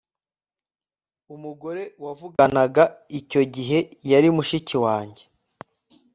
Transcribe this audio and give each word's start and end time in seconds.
Umugore 1.35 1.83
wavuganaga 2.03 2.83
icyo 3.19 3.41
gihe 3.53 3.79
yari 4.11 4.27
mushiki 4.35 4.75
wanjye 4.83 5.23